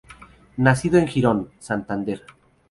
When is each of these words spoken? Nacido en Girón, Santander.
Nacido 0.57 0.97
en 0.97 1.07
Girón, 1.07 1.51
Santander. 1.59 2.23